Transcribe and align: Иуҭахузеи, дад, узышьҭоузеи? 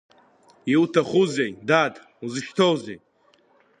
Иуҭахузеи, 0.71 1.51
дад, 1.67 1.93
узышьҭоузеи? 2.23 2.99